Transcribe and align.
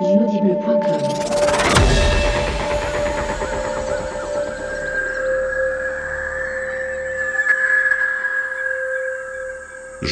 Je 0.00 0.08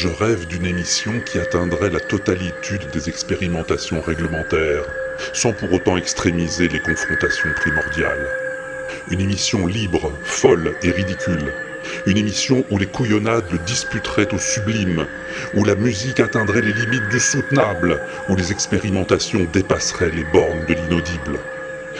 rêve 0.07 0.47
d'une 0.47 0.65
émission 0.65 1.19
qui 1.25 1.37
atteindrait 1.37 1.89
la 1.89 1.99
totalité 1.99 2.77
des 2.93 3.09
expérimentations 3.09 3.99
réglementaires, 4.01 4.85
sans 5.33 5.51
pour 5.51 5.73
autant 5.73 5.97
extrémiser 5.97 6.69
les 6.69 6.79
confrontations 6.79 7.49
primordiales. 7.57 8.29
Une 9.11 9.19
émission 9.19 9.67
libre, 9.67 10.13
folle 10.23 10.75
et 10.81 10.91
ridicule. 10.91 11.51
Une 12.05 12.17
émission 12.17 12.63
où 12.69 12.77
les 12.77 12.85
couillonnades 12.85 13.43
disputeraient 13.65 14.33
au 14.33 14.37
sublime, 14.37 15.05
où 15.55 15.63
la 15.63 15.75
musique 15.75 16.19
atteindrait 16.19 16.61
les 16.61 16.73
limites 16.73 17.09
du 17.09 17.19
soutenable, 17.19 17.99
où 18.29 18.35
les 18.35 18.51
expérimentations 18.51 19.47
dépasseraient 19.51 20.11
les 20.11 20.25
bornes 20.25 20.65
de 20.67 20.73
l'inaudible. 20.73 21.39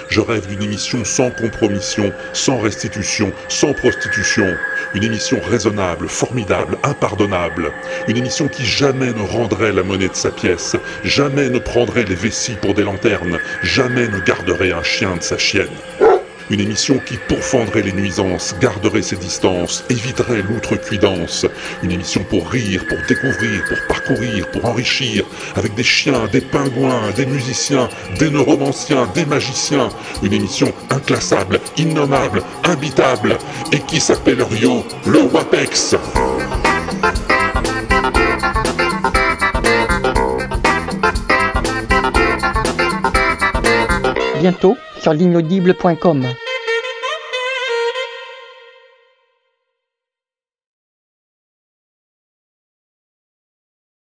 Je 0.09 0.21
rêve 0.21 0.47
d'une 0.47 0.63
émission 0.63 1.03
sans 1.05 1.31
compromission, 1.31 2.11
sans 2.33 2.59
restitution, 2.59 3.31
sans 3.47 3.73
prostitution. 3.73 4.55
Une 4.93 5.03
émission 5.03 5.39
raisonnable, 5.49 6.07
formidable, 6.07 6.77
impardonnable. 6.83 7.71
Une 8.07 8.17
émission 8.17 8.47
qui 8.47 8.65
jamais 8.65 9.11
ne 9.11 9.21
rendrait 9.21 9.71
la 9.71 9.83
monnaie 9.83 10.09
de 10.09 10.15
sa 10.15 10.31
pièce, 10.31 10.75
jamais 11.03 11.49
ne 11.49 11.59
prendrait 11.59 12.05
les 12.05 12.15
vessies 12.15 12.57
pour 12.61 12.73
des 12.73 12.83
lanternes, 12.83 13.39
jamais 13.63 14.07
ne 14.07 14.19
garderait 14.19 14.71
un 14.71 14.83
chien 14.83 15.15
de 15.15 15.23
sa 15.23 15.37
chienne. 15.37 15.67
Une 16.49 16.59
émission 16.59 16.99
qui 16.99 17.17
pourfendrait 17.17 17.81
les 17.81 17.93
nuisances, 17.93 18.55
garderait 18.59 19.01
ses 19.01 19.15
distances, 19.15 19.83
éviterait 19.89 20.41
l'outrecuidance. 20.41 21.45
Une 21.81 21.91
émission 21.91 22.23
pour 22.23 22.49
rire, 22.49 22.83
pour 22.87 22.97
découvrir, 23.07 23.63
pour 23.65 23.77
parcourir, 23.87 24.47
pour 24.51 24.65
enrichir, 24.65 25.25
avec 25.55 25.73
des 25.75 25.83
chiens, 25.83 26.27
des 26.31 26.41
pingouins, 26.41 27.11
des 27.15 27.25
musiciens, 27.25 27.87
des 28.19 28.29
neuromanciens, 28.29 29.07
des 29.15 29.25
magiciens. 29.25 29.89
Une 30.21 30.33
émission 30.33 30.73
inclassable, 30.89 31.59
innommable, 31.77 32.43
imbitable, 32.65 33.37
et 33.71 33.79
qui 33.79 33.99
s'appelle 33.99 34.43
Rio, 34.43 34.85
le 35.05 35.21
WAPEX. 35.21 35.95
Bientôt 44.41 44.77
sur 45.03 45.13
l'inaudible.com. 45.13 46.42